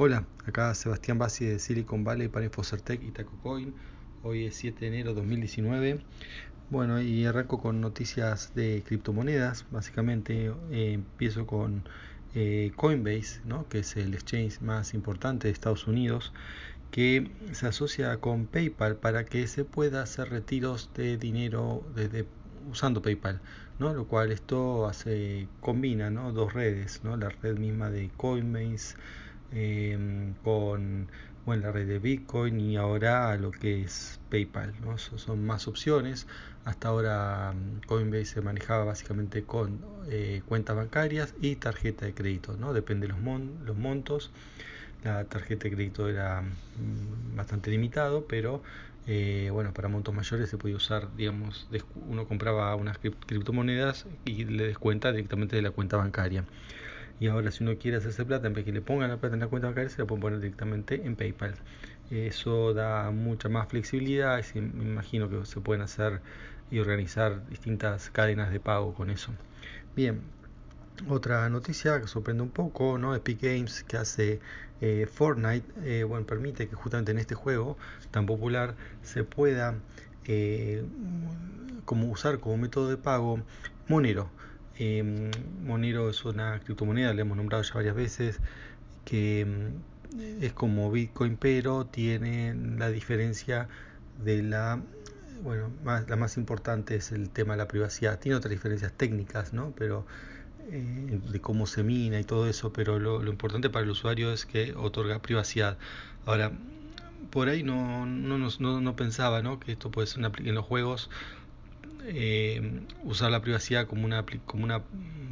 Hola, 0.00 0.24
acá 0.46 0.72
Sebastián 0.76 1.18
Bassi 1.18 1.44
de 1.44 1.58
Silicon 1.58 2.04
Valley 2.04 2.28
para 2.28 2.44
Infocertec 2.44 3.02
y 3.02 3.10
TacoCoin. 3.10 3.74
Hoy 4.22 4.44
es 4.44 4.54
7 4.54 4.78
de 4.78 4.86
enero 4.86 5.08
de 5.08 5.16
2019. 5.16 5.98
Bueno, 6.70 7.02
y 7.02 7.26
arranco 7.26 7.60
con 7.60 7.80
noticias 7.80 8.54
de 8.54 8.84
criptomonedas. 8.86 9.66
Básicamente 9.72 10.52
eh, 10.70 10.92
empiezo 10.92 11.48
con 11.48 11.82
eh, 12.36 12.70
Coinbase, 12.76 13.40
¿no? 13.44 13.68
que 13.68 13.80
es 13.80 13.96
el 13.96 14.14
exchange 14.14 14.60
más 14.60 14.94
importante 14.94 15.48
de 15.48 15.52
Estados 15.52 15.88
Unidos, 15.88 16.32
que 16.92 17.32
se 17.50 17.66
asocia 17.66 18.18
con 18.18 18.46
PayPal 18.46 18.98
para 18.98 19.24
que 19.24 19.48
se 19.48 19.64
pueda 19.64 20.02
hacer 20.02 20.30
retiros 20.30 20.90
de 20.94 21.16
dinero 21.16 21.82
desde 21.96 22.24
usando 22.70 23.02
PayPal, 23.02 23.40
¿no? 23.80 23.92
Lo 23.94 24.06
cual 24.06 24.30
esto 24.30 24.86
hace 24.86 25.48
combina, 25.60 26.08
¿no? 26.08 26.32
Dos 26.32 26.52
redes, 26.52 27.00
¿no? 27.02 27.16
La 27.16 27.30
red 27.30 27.58
misma 27.58 27.90
de 27.90 28.10
Coinbase 28.16 28.94
Em, 29.52 30.34
con 30.44 31.08
bueno, 31.46 31.62
la 31.62 31.72
red 31.72 31.88
de 31.88 31.98
Bitcoin 31.98 32.60
y 32.60 32.76
ahora 32.76 33.34
lo 33.36 33.50
que 33.50 33.82
es 33.82 34.20
PayPal. 34.30 34.74
¿no? 34.82 34.98
son 34.98 35.46
más 35.46 35.66
opciones. 35.68 36.26
Hasta 36.64 36.88
ahora 36.88 37.54
mm, 37.54 37.86
Coinbase 37.86 38.26
se 38.26 38.40
manejaba 38.42 38.84
básicamente 38.84 39.44
con 39.44 39.80
eh, 40.10 40.42
cuentas 40.46 40.76
bancarias 40.76 41.34
y 41.40 41.56
tarjeta 41.56 42.04
de 42.06 42.14
crédito. 42.14 42.56
¿no? 42.58 42.72
Depende 42.74 43.06
de 43.06 43.14
los, 43.14 43.40
los 43.64 43.76
montos. 43.76 44.30
La 45.04 45.24
tarjeta 45.24 45.64
de 45.64 45.74
crédito 45.74 46.08
era 46.08 46.42
mm, 46.42 47.36
bastante 47.36 47.70
limitado, 47.70 48.26
pero 48.26 48.62
eh, 49.06 49.48
bueno, 49.50 49.72
para 49.72 49.88
montos 49.88 50.14
mayores 50.14 50.50
se 50.50 50.58
podía 50.58 50.76
usar, 50.76 51.08
digamos, 51.16 51.66
uno 52.06 52.28
compraba 52.28 52.74
unas 52.74 52.98
criptomonedas 52.98 54.04
y 54.26 54.44
le 54.44 54.66
descuenta 54.66 55.12
directamente 55.12 55.56
de 55.56 55.62
la 55.62 55.70
cuenta 55.70 55.96
bancaria. 55.96 56.44
Y 57.20 57.26
ahora 57.28 57.50
si 57.50 57.64
uno 57.64 57.76
quiere 57.76 57.96
hacerse 57.96 58.24
plata, 58.24 58.46
en 58.46 58.54
vez 58.54 58.64
que 58.64 58.72
le 58.72 58.80
pongan 58.80 59.10
la 59.10 59.16
plata 59.16 59.34
en 59.34 59.40
la 59.40 59.48
cuenta 59.48 59.68
bancaria, 59.68 59.90
se 59.90 60.02
la 60.02 60.06
pueden 60.06 60.20
poner 60.22 60.40
directamente 60.40 61.04
en 61.04 61.16
PayPal. 61.16 61.54
Eso 62.10 62.74
da 62.74 63.10
mucha 63.10 63.48
más 63.48 63.68
flexibilidad 63.68 64.42
y 64.54 64.60
me 64.60 64.84
imagino 64.84 65.28
que 65.28 65.44
se 65.44 65.60
pueden 65.60 65.82
hacer 65.82 66.20
y 66.70 66.78
organizar 66.78 67.46
distintas 67.48 68.10
cadenas 68.10 68.50
de 68.50 68.60
pago 68.60 68.94
con 68.94 69.10
eso. 69.10 69.32
Bien, 69.96 70.22
otra 71.08 71.48
noticia 71.48 72.00
que 72.00 72.06
sorprende 72.08 72.42
un 72.42 72.50
poco, 72.50 72.98
¿no? 72.98 73.14
Epic 73.14 73.40
Games 73.42 73.84
que 73.84 73.96
hace 73.96 74.40
eh, 74.80 75.06
Fortnite, 75.10 75.66
eh, 75.82 76.04
bueno, 76.04 76.26
permite 76.26 76.68
que 76.68 76.74
justamente 76.76 77.12
en 77.12 77.18
este 77.18 77.34
juego 77.34 77.76
tan 78.10 78.26
popular 78.26 78.74
se 79.02 79.24
pueda 79.24 79.74
eh, 80.26 80.84
como 81.84 82.08
usar 82.10 82.40
como 82.40 82.56
método 82.58 82.88
de 82.88 82.96
pago 82.96 83.40
Monero. 83.88 84.30
Em, 84.78 85.30
Monero 85.64 86.08
es 86.08 86.24
una 86.24 86.60
criptomoneda, 86.60 87.12
le 87.12 87.22
hemos 87.22 87.36
nombrado 87.36 87.62
ya 87.64 87.74
varias 87.74 87.96
veces, 87.96 88.40
que 89.04 89.40
em, 89.40 89.72
es 90.40 90.52
como 90.52 90.90
Bitcoin, 90.90 91.36
pero 91.36 91.86
tiene 91.86 92.54
la 92.54 92.88
diferencia 92.90 93.68
de 94.24 94.42
la, 94.42 94.80
bueno, 95.42 95.70
más, 95.84 96.08
la 96.08 96.16
más 96.16 96.36
importante 96.36 96.96
es 96.96 97.12
el 97.12 97.30
tema 97.30 97.54
de 97.54 97.58
la 97.58 97.68
privacidad. 97.68 98.18
Tiene 98.20 98.36
otras 98.36 98.50
diferencias 98.52 98.92
técnicas, 98.92 99.52
¿no? 99.52 99.72
Pero 99.76 100.06
eh, 100.70 101.20
de 101.30 101.40
cómo 101.40 101.66
se 101.66 101.82
mina 101.82 102.20
y 102.20 102.24
todo 102.24 102.46
eso, 102.46 102.72
pero 102.72 102.98
lo, 102.98 103.26
importante 103.26 103.70
para 103.70 103.84
el 103.84 103.90
usuario 103.90 104.32
es 104.32 104.46
que 104.46 104.74
otorga 104.76 105.20
privacidad. 105.20 105.78
Ahora, 106.26 106.52
por 107.30 107.48
ahí 107.48 107.62
no, 107.62 108.06
no, 108.06 108.38
no, 108.38 108.80
no 108.80 108.96
pensaba 108.96 109.42
¿no? 109.42 109.60
que 109.60 109.72
esto 109.72 109.90
puede 109.90 110.06
ser 110.06 110.24
en 110.24 110.54
los 110.54 110.64
juegos 110.64 111.10
eh, 112.04 112.80
usar 113.04 113.30
la 113.30 113.40
privacidad 113.40 113.86
como 113.86 114.04
una, 114.04 114.24
como 114.46 114.64
una 114.64 114.82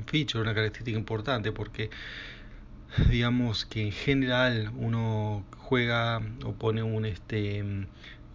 feature, 0.07 0.43
una 0.43 0.55
característica 0.55 0.99
importante, 0.99 1.53
porque 1.53 1.91
digamos 3.11 3.65
que 3.67 3.83
en 3.83 3.93
general 3.93 4.71
uno 4.77 5.45
juega 5.59 6.23
o 6.45 6.53
pone 6.53 6.83
un 6.83 7.05
este 7.05 7.65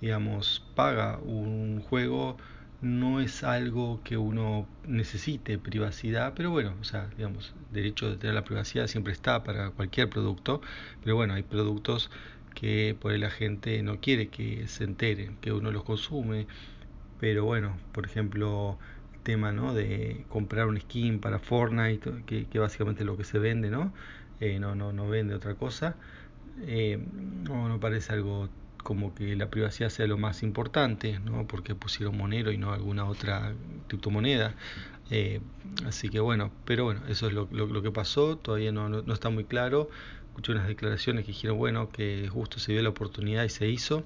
digamos 0.01 0.63
paga 0.75 1.17
un 1.19 1.81
juego 1.81 2.37
no 2.81 3.21
es 3.21 3.43
algo 3.43 4.01
que 4.03 4.17
uno 4.17 4.67
necesite 4.85 5.57
privacidad 5.57 6.33
pero 6.35 6.51
bueno 6.51 6.75
o 6.81 6.83
sea 6.83 7.09
digamos 7.17 7.53
derecho 7.71 8.09
de 8.09 8.17
tener 8.17 8.35
la 8.35 8.43
privacidad 8.43 8.87
siempre 8.87 9.13
está 9.13 9.43
para 9.43 9.71
cualquier 9.71 10.09
producto 10.09 10.61
pero 11.03 11.15
bueno 11.15 11.33
hay 11.33 11.43
productos 11.43 12.09
que 12.53 12.95
por 12.99 13.17
la 13.17 13.29
gente 13.29 13.81
no 13.83 13.99
quiere 13.99 14.27
que 14.27 14.67
se 14.67 14.83
entere 14.83 15.31
que 15.41 15.53
uno 15.53 15.71
los 15.71 15.83
consume 15.83 16.47
pero 17.21 17.45
bueno, 17.45 17.77
por 17.91 18.05
ejemplo, 18.05 18.79
el 19.13 19.19
tema 19.19 19.51
¿no? 19.51 19.75
de 19.75 20.25
comprar 20.27 20.65
un 20.65 20.79
skin 20.81 21.19
para 21.19 21.37
Fortnite, 21.37 22.23
que, 22.25 22.59
básicamente 22.59 23.03
es 23.03 23.05
lo 23.05 23.15
que 23.15 23.23
se 23.23 23.37
vende, 23.37 23.69
¿no? 23.69 23.93
Eh, 24.39 24.59
no, 24.59 24.73
no, 24.75 25.07
vende 25.07 25.35
otra 25.35 25.53
cosa. 25.53 25.95
Eh, 26.63 26.99
no, 27.47 27.69
no 27.69 27.79
parece 27.79 28.11
algo 28.13 28.49
como 28.83 29.13
que 29.13 29.35
la 29.35 29.51
privacidad 29.51 29.89
sea 29.89 30.07
lo 30.07 30.17
más 30.17 30.41
importante, 30.41 31.19
¿no? 31.19 31.45
Porque 31.45 31.75
pusieron 31.75 32.17
Monero 32.17 32.51
y 32.51 32.57
no 32.57 32.73
alguna 32.73 33.05
otra 33.05 33.53
criptomoneda. 33.87 34.55
Eh, 35.11 35.41
así 35.85 36.09
que 36.09 36.19
bueno, 36.19 36.51
pero 36.65 36.85
bueno, 36.85 37.01
eso 37.07 37.27
es 37.27 37.33
lo, 37.33 37.47
lo, 37.51 37.81
que 37.83 37.91
pasó, 37.91 38.35
todavía 38.37 38.71
no, 38.71 38.89
no, 38.89 39.13
está 39.13 39.29
muy 39.29 39.43
claro. 39.43 39.91
Escuché 40.31 40.53
unas 40.53 40.67
declaraciones 40.67 41.25
que 41.25 41.33
dijeron, 41.33 41.57
bueno, 41.57 41.89
que 41.91 42.29
justo 42.31 42.57
se 42.57 42.71
dio 42.71 42.81
la 42.81 42.89
oportunidad 42.89 43.43
y 43.43 43.49
se 43.49 43.67
hizo. 43.67 44.03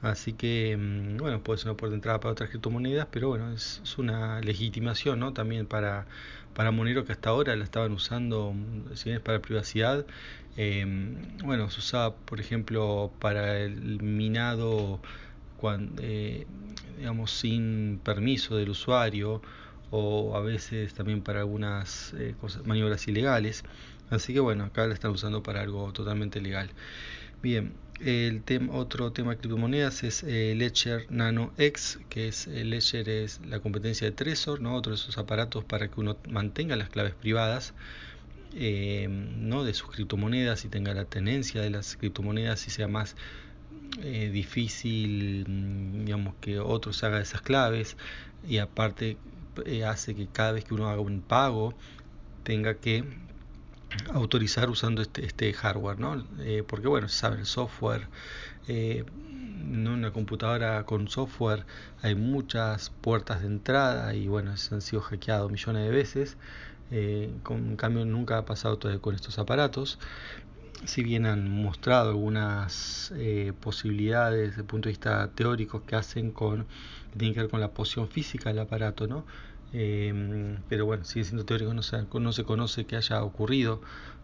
Así 0.00 0.32
que, 0.32 0.76
mm, 0.76 1.16
bueno, 1.16 1.40
puede 1.42 1.58
ser 1.58 1.70
una 1.70 1.76
puerta 1.76 1.90
de 1.90 1.96
entrada 1.96 2.20
para 2.20 2.32
otras 2.32 2.50
criptomonedas, 2.50 3.08
pero 3.10 3.30
bueno, 3.30 3.52
es, 3.52 3.82
una 3.98 4.40
legitimación, 4.40 5.18
¿no? 5.18 5.32
También 5.32 5.66
para, 5.66 6.06
para 6.54 6.70
Monero 6.70 7.04
que 7.04 7.12
hasta 7.12 7.30
ahora 7.30 7.56
la 7.56 7.64
estaban 7.64 7.92
usando, 7.92 8.52
mm, 8.52 8.94
si 8.94 9.06
bien 9.06 9.16
es 9.16 9.22
para 9.22 9.40
privacidad, 9.40 10.06
em, 10.56 11.16
bueno, 11.44 11.68
se 11.70 11.80
usaba, 11.80 12.14
por 12.14 12.40
ejemplo, 12.40 13.12
para 13.18 13.58
el 13.60 14.00
minado, 14.02 15.00
cuando, 15.56 16.00
eh, 16.04 16.46
digamos, 16.98 17.32
sin 17.32 18.00
permiso 18.04 18.56
del 18.56 18.70
usuario, 18.70 19.42
o 19.90 20.36
a 20.36 20.40
veces 20.40 20.94
también 20.94 21.22
para 21.22 21.40
algunas 21.40 22.14
eh, 22.18 22.34
maniobras 22.64 23.06
ilegales. 23.08 23.64
Así 24.10 24.32
que 24.32 24.40
bueno, 24.40 24.64
acá 24.64 24.86
la 24.86 24.94
están 24.94 25.10
usando 25.10 25.42
para 25.42 25.60
algo 25.62 25.92
totalmente 25.92 26.40
legal. 26.40 26.70
Bien, 27.42 27.74
el 28.00 28.42
otro 28.72 29.12
tema 29.12 29.32
de 29.32 29.38
criptomonedas 29.38 30.04
es 30.04 30.22
el 30.22 30.58
Ledger 30.58 31.06
Nano 31.10 31.52
X, 31.58 31.98
que 32.08 32.28
es 32.28 32.46
el 32.46 32.70
Ledger 32.70 33.08
es 33.08 33.40
la 33.46 33.60
competencia 33.60 34.06
de 34.06 34.12
Trezor, 34.12 34.60
¿no? 34.60 34.74
otro 34.74 34.92
de 34.92 34.96
esos 34.96 35.16
aparatos 35.18 35.64
para 35.64 35.88
que 35.88 36.00
uno 36.00 36.16
mantenga 36.28 36.76
las 36.76 36.88
claves 36.90 37.14
privadas 37.14 37.74
eh, 38.54 39.06
¿no? 39.08 39.64
de 39.64 39.74
sus 39.74 39.90
criptomonedas 39.90 40.64
y 40.64 40.68
tenga 40.68 40.94
la 40.94 41.04
tenencia 41.04 41.60
de 41.62 41.70
las 41.70 41.96
criptomonedas 41.96 42.66
y 42.66 42.70
sea 42.70 42.88
más 42.88 43.16
eh, 44.02 44.30
difícil 44.30 45.44
mm, 45.48 46.04
digamos 46.04 46.34
que 46.40 46.58
otros 46.58 47.02
haga 47.04 47.20
esas 47.20 47.42
claves 47.42 47.96
y 48.46 48.58
aparte 48.58 49.18
eh, 49.64 49.84
hace 49.84 50.14
que 50.14 50.26
cada 50.26 50.52
vez 50.52 50.64
que 50.64 50.74
uno 50.74 50.88
haga 50.88 51.00
un 51.00 51.20
pago 51.22 51.74
tenga 52.44 52.74
que 52.74 53.04
autorizar 54.12 54.68
usando 54.70 55.02
este, 55.02 55.24
este 55.24 55.52
hardware, 55.52 55.98
¿no? 55.98 56.26
Eh, 56.40 56.64
porque 56.66 56.88
bueno, 56.88 57.08
saben, 57.08 57.40
el 57.40 57.46
software, 57.46 58.08
eh, 58.68 59.04
una 59.68 60.12
computadora 60.12 60.84
con 60.84 61.08
software 61.08 61.66
hay 62.02 62.14
muchas 62.14 62.90
puertas 62.90 63.40
de 63.40 63.48
entrada 63.48 64.14
y 64.14 64.28
bueno, 64.28 64.56
se 64.56 64.74
han 64.74 64.82
sido 64.82 65.02
hackeados 65.02 65.50
millones 65.50 65.84
de 65.84 65.90
veces. 65.90 66.36
Eh, 66.90 67.30
en 67.50 67.76
cambio 67.76 68.04
nunca 68.04 68.38
ha 68.38 68.44
pasado 68.44 68.78
todavía 68.78 69.02
con 69.02 69.14
estos 69.14 69.38
aparatos. 69.38 69.98
Si 70.84 71.02
bien 71.02 71.26
han 71.26 71.48
mostrado 71.50 72.10
algunas 72.10 73.12
eh, 73.16 73.52
posibilidades 73.60 74.50
desde 74.50 74.60
el 74.60 74.66
punto 74.66 74.88
de 74.88 74.92
vista 74.92 75.30
teórico 75.34 75.84
que 75.86 75.96
hacen 75.96 76.30
con, 76.32 76.66
que 77.16 77.20
tienen 77.20 77.34
que 77.34 77.40
ver 77.40 77.50
con 77.50 77.60
la 77.60 77.70
posición 77.70 78.08
física 78.08 78.50
del 78.50 78.58
aparato, 78.58 79.06
¿no? 79.06 79.24
Em, 79.72 80.58
pero 80.68 80.86
bueno, 80.86 81.04
sigue 81.04 81.24
siendo 81.24 81.44
teórico, 81.44 81.72
no 81.74 81.82
se, 81.82 81.96
no 82.20 82.32
se 82.32 82.44
conoce 82.44 82.86
que 82.86 82.96
haya 82.96 83.22
ocurrido. 83.22 83.80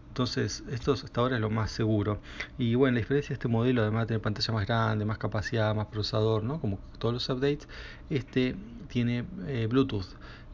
Entonces, 0.09 0.63
esto 0.71 0.93
hasta 0.93 1.21
ahora 1.21 1.35
es 1.35 1.41
lo 1.41 1.49
más 1.49 1.71
seguro. 1.71 2.19
Y 2.57 2.75
bueno, 2.75 2.95
la 2.95 2.99
diferencia 2.99 3.29
de 3.29 3.33
este 3.35 3.47
modelo, 3.47 3.81
además 3.81 4.03
de 4.03 4.07
tener 4.09 4.21
pantalla 4.21 4.53
más 4.53 4.67
grande, 4.67 5.05
más 5.05 5.17
capacidad, 5.17 5.73
más 5.75 5.87
procesador, 5.87 6.43
¿no? 6.43 6.61
como 6.61 6.79
todos 6.99 7.13
los 7.15 7.29
updates, 7.29 7.67
este 8.09 8.55
tiene 8.89 9.25
eh, 9.47 9.67
Bluetooth. 9.69 10.05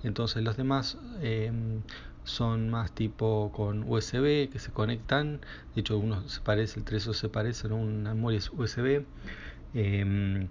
Entonces, 0.03 0.43
los 0.43 0.55
demás 0.55 0.97
em, 1.21 1.81
son 2.23 2.69
más 2.69 2.93
tipo 2.93 3.51
con 3.53 3.83
USB 3.83 4.49
que 4.49 4.59
se 4.59 4.71
conectan. 4.71 5.41
De 5.75 5.81
hecho, 5.81 5.97
uno 5.97 6.27
se 6.29 6.41
parece, 6.41 6.79
el 6.79 6.85
3 6.85 7.03
se 7.13 7.29
parece, 7.29 7.67
¿no? 7.67 7.77
una 7.77 8.13
memoria 8.13 8.39
USB. 8.57 9.03
Eh, 9.73 10.47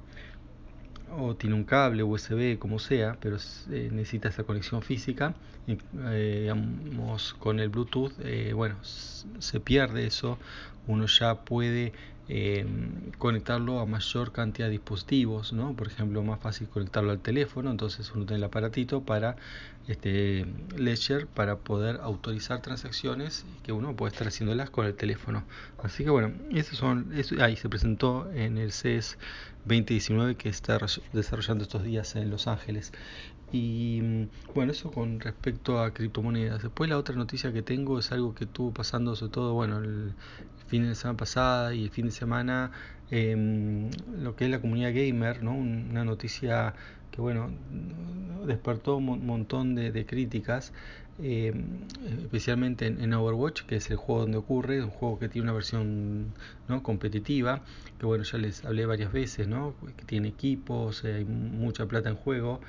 o 1.17 1.35
tiene 1.37 1.57
un 1.57 1.65
cable 1.65 2.03
USB, 2.03 2.59
como 2.59 2.79
sea, 2.79 3.17
pero 3.21 3.37
eh, 3.71 3.89
necesita 3.93 4.29
esa 4.29 4.45
conexión 4.45 4.83
física. 4.83 5.35
Eh, 5.67 6.41
digamos, 6.43 7.35
con 7.35 7.61
el 7.61 7.69
Bluetooth, 7.69 8.13
eh, 8.21 8.53
bueno, 8.55 8.77
se 8.83 9.61
pierde 9.61 10.07
eso. 10.07 10.39
Uno 10.87 11.07
ya 11.07 11.35
puede 11.35 11.93
eh, 12.29 12.67
conectarlo 13.17 13.81
a 13.81 13.87
mayor 13.87 14.33
cantidad 14.33 14.67
de 14.67 14.73
dispositivos, 14.73 15.53
¿no? 15.53 15.75
Por 15.75 15.87
ejemplo, 15.87 16.23
más 16.23 16.41
fácil 16.41 16.69
conectarlo 16.69 17.11
al 17.11 17.21
teléfono, 17.21 17.71
entonces 17.71 18.11
uno 18.15 18.27
tiene 18.27 18.39
el 18.39 18.45
aparatito 18.45 19.03
para 19.03 19.37
este 19.89 20.45
Ledger 20.77 21.27
para 21.27 21.57
poder 21.57 22.01
autorizar 22.03 22.61
transacciones 22.61 23.47
que 23.63 23.73
uno 23.73 23.97
puede 23.97 24.13
estar 24.13 24.29
haciéndolas 24.29 24.69
con 24.69 24.85
el 24.85 24.95
teléfono. 24.95 25.45
Así 25.83 26.05
que 26.05 26.11
bueno, 26.11 26.33
esos 26.51 26.79
son, 26.79 27.11
eso, 27.15 27.37
ahí 27.43 27.57
se 27.57 27.69
presentó 27.71 28.31
en 28.33 28.59
el 28.59 28.73
CES 28.73 29.17
2019 29.65 30.37
que 30.37 30.51
está 30.51 30.79
desarrollando 31.13 31.65
estos 31.65 31.83
días 31.83 32.15
en 32.17 32.31
Los 32.31 32.47
Ángeles. 32.47 32.93
Y 33.53 34.01
mm, 34.03 34.29
bueno, 34.55 34.73
eso 34.73 34.91
con 34.91 35.21
respecto 35.21 35.81
a 35.81 35.93
criptomonedas. 35.93 36.63
Después 36.63 36.91
la 36.91 36.99
otra 36.99 37.15
noticia 37.17 37.53
que 37.53 37.63
tengo 37.63 37.99
es 37.99 38.13
algo 38.13 38.35
que 38.35 38.45
estuvo 38.45 38.73
pasando 38.73 39.17
sobre 39.17 39.33
todo, 39.33 39.55
bueno, 39.55 39.79
el 39.79 40.13
fin 40.69 40.87
de 40.87 40.95
semana 40.95 41.17
pasada 41.17 41.75
y 41.75 41.85
el 41.85 41.91
fin 41.91 42.07
de 42.07 42.13
semana, 42.19 42.71
eh, 43.11 43.37
lo 44.21 44.37
que 44.37 44.45
es 44.45 44.51
la 44.51 44.61
comunidad 44.61 44.93
gamer, 44.95 45.43
¿no? 45.43 45.55
Una 45.55 46.05
noticia 46.05 46.75
que 47.11 47.21
bueno, 47.21 47.51
despertó 48.47 48.97
un 48.97 49.27
montón 49.27 49.75
de, 49.75 50.07
críticas, 50.07 50.73
eh, 51.21 51.53
especialmente 52.23 52.87
en, 52.87 53.13
Overwatch, 53.13 53.63
que 53.63 53.77
es 53.77 53.91
el 53.91 53.97
juego 53.97 54.23
donde 54.23 54.39
ocurre, 54.39 54.83
un 54.83 54.91
juego 54.91 55.19
que 55.19 55.29
tiene 55.29 55.47
una 55.47 55.53
versión 55.55 56.35
¿no? 56.69 56.83
competitiva, 56.83 57.63
que 57.99 58.07
bueno, 58.07 58.25
ya 58.25 58.39
les 58.39 58.65
hablé 58.65 58.87
varias 58.87 59.13
veces, 59.13 59.49
¿no? 59.49 59.75
que 59.97 60.05
tiene 60.05 60.29
equipos, 60.29 61.05
hay 61.05 61.25
mucha 61.25 61.87
plata 61.87 62.09
en 62.09 62.17
juego 62.17 62.61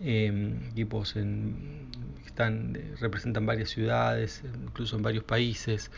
eh, 0.00 0.58
equipos 0.70 1.16
en, 1.16 1.88
están, 2.24 2.78
representan 3.00 3.44
varias 3.44 3.70
ciudades, 3.70 4.42
incluso 4.64 4.96
en 4.96 5.02
varios 5.02 5.24
países, 5.24 5.90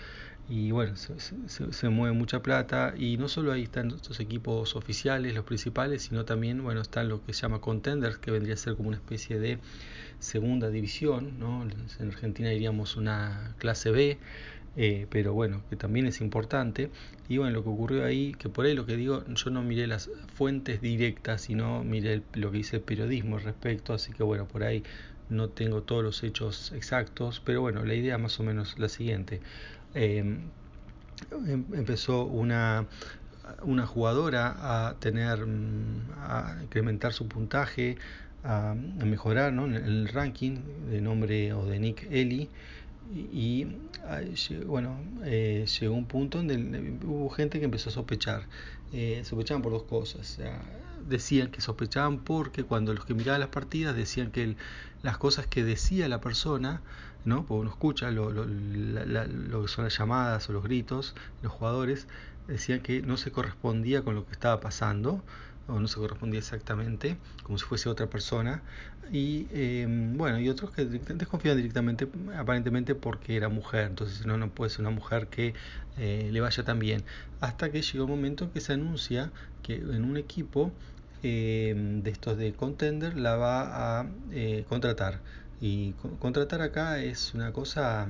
y 0.48 0.70
bueno, 0.70 0.96
se, 0.96 1.18
se, 1.48 1.88
mueve 1.88 2.14
mucha 2.14 2.42
plata, 2.42 2.94
y 2.96 3.16
no 3.16 3.28
solo 3.28 3.52
ahí 3.52 3.62
están 3.62 3.90
estos 3.90 4.20
equipos 4.20 4.76
oficiales, 4.76 5.34
los 5.34 5.44
principales, 5.44 6.02
sino 6.02 6.24
también, 6.24 6.62
bueno, 6.62 6.80
están 6.80 7.08
lo 7.08 7.24
que 7.24 7.32
se 7.32 7.42
llama 7.42 7.60
contenders, 7.60 8.18
que 8.18 8.30
vendría 8.30 8.54
a 8.54 8.58
ser 8.58 8.76
como 8.76 8.88
una 8.88 8.98
especie 8.98 9.38
de 9.38 9.58
segunda 10.18 10.68
división, 10.70 11.38
¿no? 11.38 11.62
en 11.98 12.08
Argentina 12.08 12.50
diríamos 12.50 12.96
una 12.96 13.54
clase 13.58 13.90
B, 13.90 14.18
eh, 14.76 15.06
pero 15.10 15.34
bueno, 15.34 15.62
que 15.68 15.76
también 15.76 16.06
es 16.06 16.20
importante. 16.20 16.90
Y 17.28 17.38
bueno, 17.38 17.52
lo 17.52 17.62
que 17.62 17.68
ocurrió 17.70 18.04
ahí, 18.04 18.32
que 18.38 18.48
por 18.48 18.64
ahí 18.64 18.74
lo 18.74 18.86
que 18.86 18.96
digo, 18.96 19.24
yo 19.26 19.50
no 19.50 19.62
miré 19.62 19.86
las 19.86 20.10
fuentes 20.34 20.80
directas, 20.80 21.42
sino 21.42 21.84
miré 21.84 22.14
el, 22.14 22.22
lo 22.34 22.50
que 22.50 22.58
dice 22.58 22.76
el 22.76 22.82
periodismo 22.82 23.36
al 23.36 23.42
respecto, 23.42 23.92
así 23.94 24.12
que 24.12 24.22
bueno, 24.22 24.46
por 24.46 24.64
ahí 24.64 24.82
no 25.28 25.48
tengo 25.48 25.82
todos 25.82 26.02
los 26.02 26.22
hechos 26.22 26.72
exactos, 26.72 27.40
pero 27.44 27.60
bueno, 27.60 27.84
la 27.84 27.94
idea 27.94 28.18
más 28.18 28.38
o 28.40 28.42
menos 28.42 28.78
la 28.78 28.88
siguiente. 28.88 29.40
Eh, 29.94 30.38
empezó 31.72 32.24
una, 32.24 32.86
una 33.62 33.86
jugadora 33.86 34.88
a 34.88 34.94
tener, 34.94 35.46
a 36.18 36.56
incrementar 36.62 37.12
su 37.12 37.28
puntaje, 37.28 37.96
a, 38.44 38.74
mejorar 38.74 39.52
¿no? 39.52 39.66
el 39.66 40.08
ranking 40.08 40.58
de 40.90 41.00
nombre 41.00 41.52
o 41.52 41.66
de 41.66 41.78
Nick 41.78 42.06
Ellie 42.10 42.48
y 43.14 43.66
bueno, 44.66 44.98
eh, 45.24 45.66
llegó 45.80 45.94
un 45.94 46.06
punto 46.06 46.38
donde 46.38 46.56
hubo 47.04 47.28
gente 47.30 47.58
que 47.58 47.66
empezó 47.66 47.90
a 47.90 47.92
sospechar. 47.92 48.46
Eh, 48.92 49.22
sospechaban 49.24 49.62
por 49.62 49.72
dos 49.72 49.84
cosas. 49.84 50.38
Decían 51.08 51.50
que 51.50 51.60
sospechaban 51.60 52.18
porque 52.18 52.64
cuando 52.64 52.94
los 52.94 53.04
que 53.04 53.14
miraban 53.14 53.40
las 53.40 53.48
partidas 53.50 53.96
decían 53.96 54.30
que 54.30 54.56
las 55.02 55.18
cosas 55.18 55.46
que 55.46 55.64
decía 55.64 56.08
la 56.08 56.20
persona, 56.20 56.80
¿no? 57.24 57.44
porque 57.46 57.60
uno 57.60 57.70
escucha 57.70 58.10
lo, 58.10 58.30
lo, 58.30 58.44
la, 58.46 59.04
la, 59.04 59.26
lo 59.26 59.62
que 59.62 59.68
son 59.68 59.84
las 59.84 59.96
llamadas 59.96 60.48
o 60.48 60.52
los 60.52 60.62
gritos, 60.62 61.14
los 61.42 61.52
jugadores, 61.52 62.08
decían 62.48 62.80
que 62.80 63.02
no 63.02 63.16
se 63.16 63.30
correspondía 63.30 64.02
con 64.02 64.14
lo 64.14 64.26
que 64.26 64.32
estaba 64.32 64.60
pasando 64.60 65.22
o 65.68 65.78
no 65.78 65.88
se 65.88 65.98
correspondía 65.98 66.40
exactamente, 66.40 67.16
como 67.42 67.58
si 67.58 67.64
fuese 67.64 67.88
otra 67.88 68.08
persona. 68.08 68.62
Y 69.10 69.46
eh, 69.50 69.86
bueno, 70.16 70.38
y 70.40 70.48
otros 70.48 70.70
que 70.70 70.84
desconfían 70.84 71.56
directamente, 71.56 72.08
aparentemente 72.36 72.94
porque 72.94 73.36
era 73.36 73.48
mujer, 73.48 73.86
entonces 73.88 74.26
no, 74.26 74.36
no 74.38 74.48
puede 74.50 74.70
ser 74.70 74.80
una 74.80 74.90
mujer 74.90 75.28
que 75.28 75.54
eh, 75.98 76.28
le 76.32 76.40
vaya 76.40 76.64
tan 76.64 76.78
bien. 76.78 77.04
Hasta 77.40 77.70
que 77.70 77.82
llegó 77.82 78.04
un 78.04 78.10
momento 78.10 78.52
que 78.52 78.60
se 78.60 78.72
anuncia 78.72 79.30
que 79.62 79.76
en 79.76 80.04
un 80.04 80.16
equipo 80.16 80.72
eh, 81.22 81.74
de 81.76 82.10
estos 82.10 82.36
de 82.36 82.52
contender 82.52 83.16
la 83.16 83.36
va 83.36 84.00
a 84.00 84.06
eh, 84.32 84.64
contratar. 84.68 85.20
Y 85.62 85.92
contratar 86.18 86.60
acá 86.60 87.00
es 87.00 87.34
una 87.34 87.52
cosa 87.52 88.08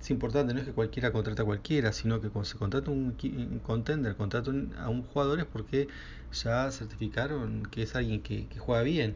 es 0.00 0.10
importante, 0.10 0.52
no 0.52 0.60
es 0.60 0.66
que 0.66 0.72
cualquiera 0.72 1.12
contrata 1.12 1.42
a 1.42 1.44
cualquiera, 1.46 1.92
sino 1.92 2.20
que 2.20 2.28
cuando 2.28 2.46
se 2.46 2.58
contrata 2.58 2.90
un, 2.90 3.16
un 3.22 3.60
contender, 3.60 4.16
contrata 4.16 4.50
a 4.78 4.88
un 4.88 5.02
jugador 5.04 5.38
es 5.38 5.46
porque 5.46 5.86
ya 6.32 6.70
certificaron 6.72 7.62
que 7.70 7.84
es 7.84 7.94
alguien 7.94 8.20
que, 8.22 8.46
que 8.48 8.58
juega 8.58 8.82
bien 8.82 9.14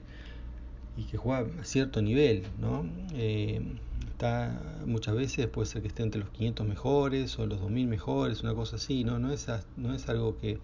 y 0.97 1.03
que 1.05 1.17
juega 1.17 1.47
a 1.61 1.65
cierto 1.65 2.01
nivel, 2.01 2.45
¿no? 2.61 2.87
Eh, 3.13 3.61
está, 4.13 4.63
muchas 4.87 5.17
veces 5.17 5.49
puede 5.49 5.67
ser 5.67 5.83
que 5.83 5.89
esté 5.89 6.05
entre 6.05 6.21
los 6.21 6.31
500 6.31 6.67
mejores 6.67 7.39
o 7.41 7.47
los 7.47 7.61
2000 7.61 7.89
mejores, 7.89 8.43
una 8.43 8.55
cosa 8.55 8.77
así, 8.77 9.03
¿no? 9.03 9.19
No 9.19 9.33
es, 9.33 9.49
no 9.77 9.95
es 9.95 10.09
algo 10.09 10.39
que 10.39 10.59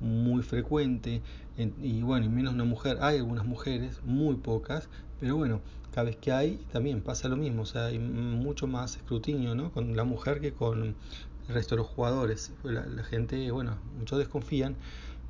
muy 0.00 0.42
frecuente 0.42 1.20
en, 1.58 1.74
y 1.82 2.02
bueno, 2.02 2.24
y 2.24 2.30
menos 2.30 2.54
una 2.54 2.64
mujer, 2.64 2.98
hay 3.02 3.18
algunas 3.18 3.44
mujeres, 3.44 4.00
muy 4.04 4.36
pocas, 4.36 4.88
pero 5.20 5.36
bueno, 5.36 5.60
cada 5.92 6.06
vez 6.06 6.16
que 6.16 6.32
hay 6.32 6.56
también 6.72 7.02
pasa 7.02 7.28
lo 7.28 7.36
mismo, 7.36 7.62
o 7.62 7.66
sea, 7.66 7.86
hay 7.86 7.98
mucho 7.98 8.66
más 8.66 8.96
escrutinio, 8.96 9.54
¿no? 9.54 9.72
Con 9.72 9.94
la 9.94 10.04
mujer 10.04 10.40
que 10.40 10.52
con 10.52 10.96
el 11.48 11.54
resto 11.54 11.74
de 11.74 11.82
los 11.82 11.88
jugadores. 11.88 12.52
La, 12.64 13.04
gente, 13.04 13.50
bueno, 13.50 13.76
muchos 13.98 14.18
desconfían 14.18 14.76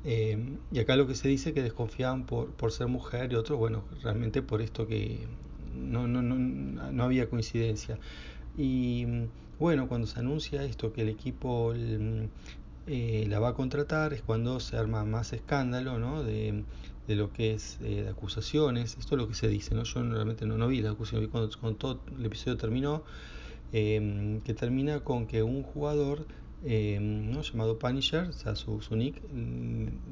eh, 0.05 0.57
y 0.71 0.79
acá 0.79 0.95
lo 0.95 1.07
que 1.07 1.15
se 1.15 1.27
dice 1.27 1.53
que 1.53 1.61
desconfiaban 1.61 2.25
por, 2.25 2.51
por 2.51 2.71
ser 2.71 2.87
mujer 2.87 3.31
y 3.31 3.35
otros, 3.35 3.57
bueno, 3.57 3.83
realmente 4.01 4.41
por 4.41 4.61
esto 4.61 4.87
que 4.87 5.27
no, 5.75 6.07
no, 6.07 6.21
no, 6.21 6.35
no 6.37 7.03
había 7.03 7.29
coincidencia. 7.29 7.99
Y 8.57 9.05
bueno, 9.59 9.87
cuando 9.87 10.07
se 10.07 10.19
anuncia 10.19 10.63
esto, 10.63 10.93
que 10.93 11.01
el 11.01 11.09
equipo 11.09 11.73
eh, 12.87 13.25
la 13.29 13.39
va 13.39 13.49
a 13.49 13.53
contratar, 13.53 14.13
es 14.13 14.21
cuando 14.21 14.59
se 14.59 14.77
arma 14.77 15.03
más 15.05 15.33
escándalo, 15.33 15.99
¿no? 15.99 16.23
De, 16.23 16.63
de 17.07 17.15
lo 17.15 17.31
que 17.33 17.53
es 17.53 17.77
eh, 17.81 18.03
de 18.03 18.09
acusaciones, 18.09 18.97
esto 18.97 19.15
es 19.15 19.21
lo 19.21 19.27
que 19.27 19.35
se 19.35 19.47
dice, 19.47 19.75
¿no? 19.75 19.83
Yo 19.83 20.03
realmente 20.03 20.45
no, 20.45 20.57
no 20.57 20.67
vi 20.67 20.81
la 20.81 20.91
acusación, 20.91 21.21
vi 21.21 21.27
cuando, 21.27 21.75
todo 21.75 22.01
el 22.17 22.25
episodio 22.25 22.57
terminó, 22.57 23.03
eh, 23.73 24.39
que 24.45 24.53
termina 24.53 25.01
con 25.01 25.27
que 25.27 25.43
un 25.43 25.63
jugador 25.63 26.25
eh, 26.65 26.97
¿no? 27.01 27.41
llamado 27.41 27.77
Punisher, 27.77 28.29
o 28.29 28.33
sea, 28.33 28.55
su, 28.55 28.81
su 28.81 28.95
nick, 28.95 29.21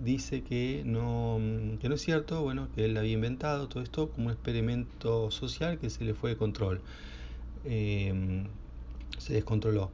dice 0.03 0.43
que 0.43 0.83
no, 0.85 1.39
que 1.79 1.87
no 1.87 1.95
es 1.95 2.01
cierto, 2.01 2.41
bueno, 2.41 2.67
que 2.75 2.85
él 2.85 2.97
había 2.97 3.13
inventado 3.13 3.67
todo 3.69 3.81
esto 3.83 4.09
como 4.09 4.27
un 4.27 4.33
experimento 4.33 5.31
social 5.31 5.79
que 5.79 5.89
se 5.89 6.03
le 6.03 6.13
fue 6.13 6.31
de 6.31 6.37
control. 6.37 6.81
Eh, 7.65 8.43
se 9.17 9.33
descontroló. 9.33 9.91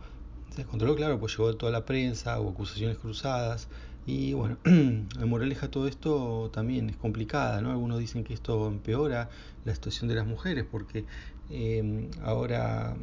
Se 0.58 0.64
descontroló, 0.64 0.96
claro, 0.96 1.20
pues 1.20 1.38
llegó 1.38 1.56
toda 1.56 1.72
la 1.72 1.86
prensa, 1.86 2.40
hubo 2.40 2.50
acusaciones 2.50 2.98
cruzadas. 2.98 3.68
Y 4.08 4.34
bueno, 4.34 4.58
la 5.20 5.28
moraleja 5.28 5.70
todo 5.70 5.88
esto 5.88 6.50
también 6.52 6.90
es 6.90 6.98
complicada, 6.98 7.62
¿no? 7.62 7.70
Algunos 7.70 8.00
dicen 8.00 8.24
que 8.24 8.34
esto 8.34 8.68
empeora 8.68 9.30
la 9.66 9.76
situación 9.76 10.08
de 10.08 10.16
las 10.16 10.26
mujeres 10.26 10.66
porque 10.66 11.06
eh, 11.52 12.10
ahora 12.24 12.98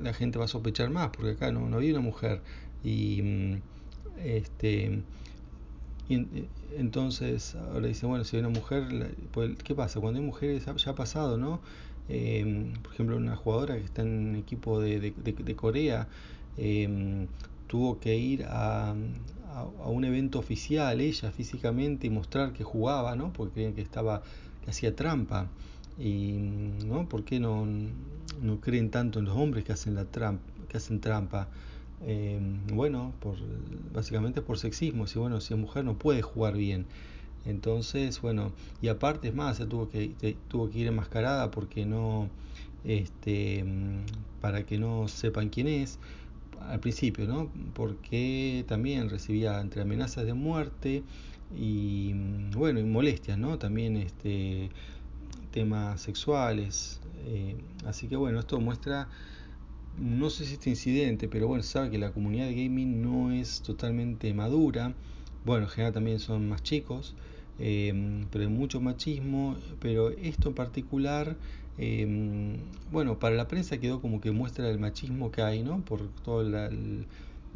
la 0.00 0.14
gente 0.14 0.38
va 0.38 0.44
a 0.44 0.48
sospechar 0.48 0.88
más, 0.90 1.08
porque 1.08 1.32
acá 1.32 1.50
no, 1.50 1.68
no 1.68 1.78
había 1.78 1.90
una 1.94 2.00
mujer 2.00 2.42
y 2.84 3.56
este 4.22 5.02
y 6.08 6.46
entonces 6.76 7.56
ahora 7.56 7.88
dice 7.88 8.06
bueno 8.06 8.22
si 8.24 8.36
hay 8.36 8.40
una 8.44 8.50
mujer 8.50 9.16
pues, 9.32 9.56
qué 9.64 9.74
pasa 9.74 10.00
cuando 10.00 10.20
hay 10.20 10.26
mujeres 10.26 10.66
ya 10.66 10.90
ha 10.90 10.94
pasado 10.94 11.38
no 11.38 11.60
eh, 12.10 12.72
por 12.82 12.92
ejemplo 12.92 13.16
una 13.16 13.36
jugadora 13.36 13.76
que 13.76 13.84
está 13.84 14.02
en 14.02 14.28
un 14.28 14.36
equipo 14.36 14.80
de, 14.80 15.00
de 15.00 15.56
Corea 15.56 16.06
eh, 16.58 17.26
tuvo 17.66 17.98
que 17.98 18.16
ir 18.16 18.44
a, 18.44 18.94
a, 19.54 19.88
un 19.88 20.04
evento 20.04 20.38
oficial 20.38 21.00
ella 21.00 21.30
físicamente 21.30 22.06
y 22.06 22.10
mostrar 22.10 22.52
que 22.52 22.64
jugaba 22.64 23.16
no 23.16 23.32
porque 23.32 23.54
creían 23.54 23.74
que 23.74 23.82
estaba 23.82 24.22
que 24.64 24.70
hacía 24.70 24.94
trampa. 24.94 25.48
Y 25.98 26.32
no 26.86 27.08
por 27.08 27.24
qué 27.24 27.38
no 27.40 27.66
no 28.42 28.60
creen 28.60 28.90
tanto 28.90 29.20
en 29.20 29.26
los 29.26 29.36
hombres 29.36 29.64
que 29.64 29.72
hacen 29.72 29.94
la 29.94 30.04
trampa 30.04 30.42
que 30.68 30.76
hacen 30.76 31.00
trampa 31.00 31.48
eh, 32.06 32.38
bueno, 32.72 33.12
por, 33.20 33.36
básicamente 33.92 34.42
por 34.42 34.58
sexismo, 34.58 35.06
si 35.06 35.18
bueno, 35.18 35.40
si 35.40 35.54
es 35.54 35.60
mujer 35.60 35.84
no 35.84 35.94
puede 35.94 36.22
jugar 36.22 36.56
bien. 36.56 36.86
Entonces, 37.46 38.20
bueno, 38.20 38.52
y 38.82 38.88
aparte 38.88 39.28
es 39.28 39.34
más, 39.34 39.56
se 39.58 39.66
tuvo 39.66 39.88
que, 39.88 40.36
tuvo 40.48 40.70
que 40.70 40.78
ir 40.80 40.86
enmascarada 40.88 41.50
porque 41.50 41.86
no, 41.86 42.28
este, 42.84 43.64
para 44.40 44.64
que 44.64 44.78
no 44.78 45.08
sepan 45.08 45.48
quién 45.50 45.68
es 45.68 45.98
al 46.60 46.80
principio, 46.80 47.26
¿no? 47.26 47.50
Porque 47.74 48.64
también 48.68 49.10
recibía 49.10 49.60
entre 49.60 49.82
amenazas 49.82 50.26
de 50.26 50.34
muerte 50.34 51.02
y, 51.56 52.12
bueno, 52.54 52.80
y 52.80 52.84
molestias, 52.84 53.38
¿no? 53.38 53.58
También 53.58 53.96
este, 53.96 54.70
temas 55.50 56.00
sexuales. 56.00 57.00
Eh, 57.26 57.56
así 57.86 58.08
que 58.08 58.16
bueno, 58.16 58.40
esto 58.40 58.60
muestra 58.60 59.08
no 59.98 60.28
sé 60.30 60.44
si 60.44 60.54
este 60.54 60.70
incidente, 60.70 61.28
pero 61.28 61.46
bueno, 61.46 61.62
sabe 61.62 61.90
que 61.90 61.98
la 61.98 62.12
comunidad 62.12 62.46
de 62.46 62.54
gaming 62.54 63.00
no 63.02 63.30
es 63.32 63.62
totalmente 63.62 64.32
madura. 64.34 64.94
Bueno, 65.44 65.64
en 65.64 65.70
general 65.70 65.92
también 65.92 66.18
son 66.18 66.48
más 66.48 66.62
chicos, 66.62 67.14
eh, 67.58 68.24
pero 68.30 68.44
hay 68.44 68.50
mucho 68.50 68.80
machismo. 68.80 69.56
Pero 69.80 70.10
esto 70.10 70.48
en 70.48 70.54
particular, 70.54 71.36
eh, 71.78 72.56
bueno, 72.92 73.18
para 73.18 73.34
la 73.34 73.48
prensa 73.48 73.78
quedó 73.78 74.00
como 74.00 74.20
que 74.20 74.30
muestra 74.30 74.68
el 74.68 74.78
machismo 74.78 75.30
que 75.30 75.42
hay, 75.42 75.62
¿no? 75.62 75.80
Por 75.84 76.08
todo 76.24 76.42
la, 76.42 76.70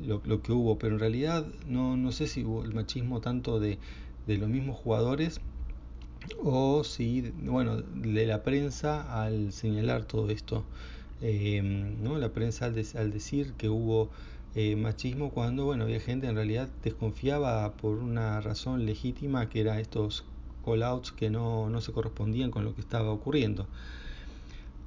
lo, 0.07 0.43
que 0.43 0.53
hubo, 0.53 0.79
pero 0.79 0.95
en 0.95 1.01
realidad 1.01 1.47
no, 1.67 1.97
no 1.97 2.13
sé 2.13 2.27
si 2.27 2.45
hubo 2.45 2.65
el 2.65 2.75
machismo 2.75 3.21
tanto 3.21 3.61
de, 3.61 3.79
los 4.27 4.49
mismos 4.49 4.77
jugadores 4.77 5.41
o 6.45 6.85
si, 6.85 7.33
bueno, 7.43 7.77
de 7.79 8.27
la 8.27 8.43
prensa 8.43 9.23
al 9.23 9.53
señalar 9.53 10.05
todo 10.05 10.31
esto. 10.31 10.65
Eh, 11.21 11.63
¿no? 11.63 12.19
La 12.19 12.29
prensa 12.33 12.67
al, 12.67 12.75
decir 13.13 13.53
que 13.55 13.69
hubo 13.69 14.11
eh, 14.55 14.77
machismo 14.77 15.31
cuando, 15.31 15.65
bueno, 15.65 15.85
había 15.85 16.01
gente 16.01 16.27
en 16.29 16.37
realidad 16.37 16.69
desconfiaba 16.85 17.73
por 17.73 17.99
una 17.99 18.41
razón 18.41 18.87
legítima 18.87 19.49
que 19.49 19.61
era 19.61 19.81
estos 19.81 20.25
call-outs 20.65 21.13
que 21.13 21.31
no, 21.31 21.71
no 21.71 21.81
se 21.81 21.93
correspondían 21.93 22.51
con 22.51 22.65
lo 22.65 22.75
que 22.75 22.81
estaba 22.81 23.11
ocurriendo. 23.11 23.67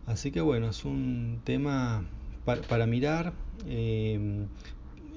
Así 0.05 0.31
que 0.31 0.41
bueno, 0.41 0.69
es 0.69 0.85
un 0.85 1.41
tema 1.43 2.03
para, 2.45 2.61
para 2.61 2.85
mirar. 2.85 3.33
Eh, 3.67 4.45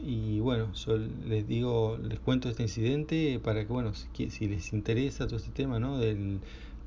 y 0.06 0.38
bueno, 0.40 0.70
yo 0.74 0.98
les 0.98 1.48
digo, 1.48 1.98
les 2.02 2.20
cuento 2.20 2.50
este 2.50 2.62
incidente 2.62 3.40
para 3.42 3.66
que, 3.66 3.72
bueno, 3.72 3.92
si, 3.94 4.28
si 4.28 4.48
les 4.48 4.72
interesa 4.74 5.26
todo 5.26 5.38
este 5.38 5.50
tema, 5.50 5.78
¿no? 5.78 5.96
Del 5.98 6.40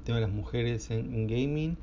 tema 0.03 0.17
de 0.17 0.21
las 0.21 0.31
mujeres 0.31 0.91
en, 0.91 1.25
gaming, 1.25 1.77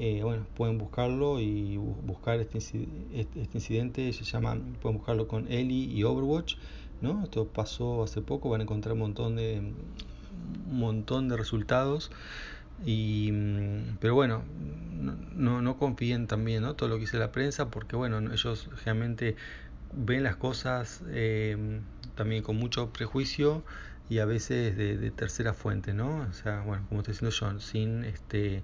eh, 0.00 0.20
bueno, 0.24 0.46
pueden 0.56 0.78
buscarlo 0.78 1.38
y 1.38 1.76
buscar 1.76 2.40
este, 2.40 2.58
este, 2.58 3.48
incidente, 3.54 4.12
se 4.12 4.24
llama, 4.24 4.58
pueden 4.82 4.98
buscarlo 4.98 5.28
con 5.28 5.50
Ellie 5.52 5.84
y 5.94 6.02
Overwatch, 6.02 6.56
¿no? 7.02 7.22
Esto 7.22 7.46
pasó 7.46 8.02
hace 8.02 8.20
poco, 8.20 8.48
van 8.50 8.60
a 8.60 8.64
encontrar 8.64 8.94
un 8.94 9.00
montón 9.00 9.36
de, 9.36 9.60
un 10.70 10.78
montón 10.78 11.28
de 11.28 11.36
resultados. 11.36 12.10
Y, 12.84 13.32
pero 14.00 14.14
bueno, 14.14 14.42
no, 15.34 15.62
no 15.62 15.76
confíen 15.76 16.26
también 16.26 16.62
¿no? 16.62 16.74
todo 16.74 16.88
lo 16.88 16.96
que 16.96 17.02
dice 17.02 17.18
la 17.18 17.32
prensa 17.32 17.70
porque 17.70 17.96
bueno, 17.96 18.18
ellos 18.32 18.68
realmente 18.84 19.36
ven 19.92 20.22
las 20.22 20.36
cosas 20.36 21.02
eh, 21.08 21.80
también 22.14 22.42
con 22.42 22.56
mucho 22.56 22.90
prejuicio 22.90 23.64
y 24.08 24.18
a 24.18 24.24
veces 24.24 24.76
de, 24.76 24.96
de, 24.96 25.10
tercera 25.10 25.54
fuente, 25.54 25.94
¿no? 25.94 26.26
O 26.28 26.32
sea, 26.32 26.62
bueno, 26.62 26.84
como 26.88 27.00
estoy 27.00 27.14
diciendo 27.14 27.36
John, 27.38 27.60
sin 27.60 28.04
este 28.04 28.62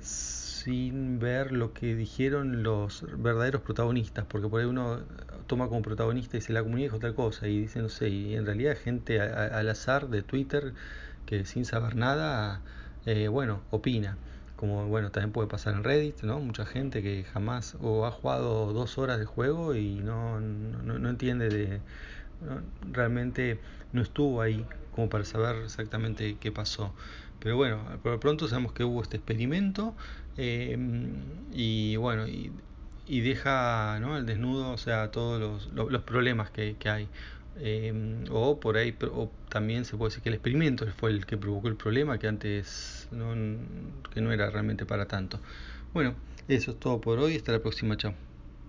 sin 0.00 1.20
ver 1.20 1.52
lo 1.52 1.72
que 1.72 1.94
dijeron 1.94 2.64
los 2.64 3.04
verdaderos 3.18 3.62
protagonistas, 3.62 4.24
porque 4.26 4.48
por 4.48 4.60
ahí 4.60 4.66
uno 4.66 5.00
toma 5.46 5.68
como 5.68 5.82
protagonista 5.82 6.36
y 6.36 6.40
dice 6.40 6.52
la 6.52 6.62
comunidad 6.62 6.86
dijo 6.88 6.98
tal 6.98 7.14
cosa 7.14 7.46
y 7.46 7.60
dice 7.60 7.80
no 7.80 7.88
sé, 7.88 8.08
y 8.08 8.34
en 8.34 8.46
realidad 8.46 8.76
gente 8.76 9.20
a, 9.20 9.46
al 9.58 9.68
azar 9.68 10.08
de 10.08 10.22
Twitter 10.22 10.74
que 11.24 11.44
sin 11.44 11.64
saber 11.64 11.94
nada, 11.94 12.62
eh, 13.06 13.28
bueno, 13.28 13.62
opina. 13.70 14.18
Como 14.56 14.86
bueno 14.88 15.10
también 15.10 15.32
puede 15.32 15.48
pasar 15.48 15.74
en 15.74 15.84
Reddit 15.84 16.22
no 16.22 16.40
mucha 16.40 16.64
gente 16.66 17.02
que 17.02 17.24
jamás 17.24 17.76
o 17.80 18.06
ha 18.06 18.10
jugado 18.10 18.72
dos 18.72 18.98
horas 18.98 19.18
de 19.18 19.26
juego 19.26 19.74
y 19.74 19.96
no, 19.96 20.40
no, 20.40 21.08
entiende 21.08 21.48
de 21.50 21.80
no, 22.40 22.62
realmente 22.90 23.60
no 23.92 24.02
estuvo 24.02 24.40
ahí 24.40 24.64
como 24.92 25.10
para 25.10 25.24
saber 25.24 25.56
exactamente 25.64 26.36
qué 26.40 26.52
pasó. 26.52 26.94
Pero 27.38 27.56
bueno 27.56 27.84
por 28.02 28.18
pronto 28.18 28.48
sabemos 28.48 28.72
que 28.72 28.82
hubo 28.82 29.02
este 29.02 29.18
experimento 29.18 29.94
eh, 30.38 30.78
y 31.52 31.96
bueno 31.96 32.26
y, 32.26 32.50
y 33.06 33.20
deja 33.20 33.98
¿no? 34.00 34.16
el 34.16 34.24
desnudo 34.24 34.70
o 34.72 34.78
sea 34.78 35.10
todos 35.10 35.38
los, 35.38 35.66
los, 35.74 35.92
los 35.92 36.02
problemas 36.02 36.50
que, 36.50 36.76
que 36.78 36.88
hay 36.88 37.08
eh, 37.58 38.24
o 38.30 38.60
por 38.60 38.76
ahí 38.76 38.96
o 39.12 39.30
también 39.48 39.84
se 39.84 39.96
puede 39.96 40.10
decir 40.10 40.22
que 40.22 40.28
el 40.28 40.34
experimento 40.34 40.86
fue 40.98 41.10
el 41.10 41.26
que 41.26 41.36
provocó 41.36 41.68
el 41.68 41.76
problema 41.76 42.18
que 42.18 42.28
antes 42.28 43.08
no, 43.10 43.34
que 44.12 44.20
no 44.20 44.32
era 44.32 44.50
realmente 44.50 44.84
para 44.86 45.06
tanto. 45.06 45.40
Bueno 45.94 46.14
eso 46.48 46.72
es 46.72 46.78
todo 46.78 47.00
por 47.00 47.18
hoy. 47.18 47.36
Hasta 47.36 47.52
la 47.52 47.60
próxima 47.60 47.96
chao 47.96 48.14